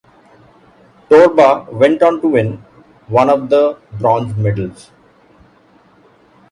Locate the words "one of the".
3.05-3.77